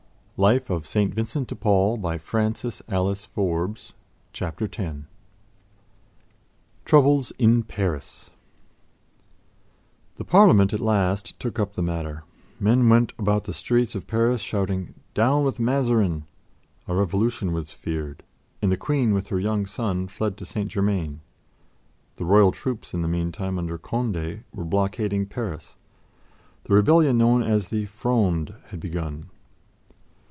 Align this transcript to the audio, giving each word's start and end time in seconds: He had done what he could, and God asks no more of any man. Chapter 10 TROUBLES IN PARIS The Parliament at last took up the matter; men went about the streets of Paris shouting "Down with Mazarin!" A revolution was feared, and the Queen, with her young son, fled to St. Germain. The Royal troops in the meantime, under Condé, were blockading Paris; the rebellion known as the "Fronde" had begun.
He 0.33 0.45
had 0.45 0.65
done 0.65 0.77
what 0.77 0.87
he 0.87 1.05
could, 1.05 1.35
and 1.35 1.61
God 1.61 2.03
asks 2.03 2.83
no 2.89 3.41
more 3.43 3.63
of 3.63 3.63
any 3.63 3.67
man. 3.67 3.75
Chapter 4.33 4.65
10 4.65 5.05
TROUBLES 6.83 7.29
IN 7.37 7.61
PARIS 7.61 8.31
The 10.15 10.23
Parliament 10.23 10.73
at 10.73 10.79
last 10.79 11.39
took 11.39 11.59
up 11.59 11.73
the 11.75 11.83
matter; 11.83 12.23
men 12.59 12.89
went 12.89 13.13
about 13.19 13.43
the 13.43 13.53
streets 13.53 13.93
of 13.93 14.07
Paris 14.07 14.41
shouting 14.41 14.95
"Down 15.13 15.43
with 15.43 15.59
Mazarin!" 15.59 16.25
A 16.87 16.95
revolution 16.95 17.51
was 17.51 17.69
feared, 17.69 18.23
and 18.63 18.71
the 18.71 18.77
Queen, 18.77 19.13
with 19.13 19.27
her 19.27 19.39
young 19.39 19.67
son, 19.67 20.07
fled 20.07 20.37
to 20.37 20.45
St. 20.47 20.69
Germain. 20.71 21.21
The 22.15 22.25
Royal 22.25 22.51
troops 22.51 22.95
in 22.95 23.03
the 23.03 23.07
meantime, 23.07 23.59
under 23.59 23.77
Condé, 23.77 24.41
were 24.51 24.65
blockading 24.65 25.27
Paris; 25.27 25.75
the 26.63 26.73
rebellion 26.73 27.19
known 27.19 27.43
as 27.43 27.67
the 27.67 27.85
"Fronde" 27.85 28.55
had 28.69 28.79
begun. 28.79 29.29